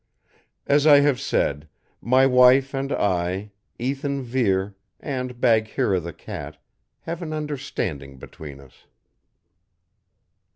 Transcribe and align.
As 0.65 0.87
I 0.87 1.01
have 1.01 1.19
said, 1.21 1.67
my 2.01 2.25
wife 2.25 2.73
and 2.73 2.91
I, 2.91 3.51
Ethan 3.77 4.23
Vere 4.23 4.75
and 4.99 5.39
Bagheera 5.39 5.99
the 5.99 6.11
cat 6.11 6.57
have 7.01 7.21
an 7.21 7.33
understanding 7.33 8.17
between 8.17 8.59
us. 8.59 8.87